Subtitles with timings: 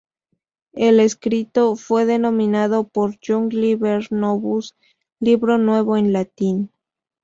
[0.73, 4.75] El escrito fue denominado por Jung Liber Novus,
[5.19, 6.71] Libro Nuevo en latín.